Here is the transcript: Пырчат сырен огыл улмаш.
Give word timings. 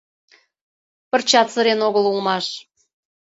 Пырчат 1.09 1.47
сырен 1.53 1.79
огыл 1.87 2.03
улмаш. 2.11 2.45